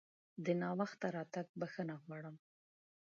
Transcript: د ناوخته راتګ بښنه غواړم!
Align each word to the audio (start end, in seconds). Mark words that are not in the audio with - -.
د 0.45 0.47
ناوخته 0.61 1.07
راتګ 1.15 1.47
بښنه 1.59 1.95
غواړم! 2.03 2.35